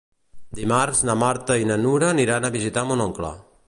[0.59, 3.37] Dimarts na Marta i na Nura aniran a visitar mon oncle.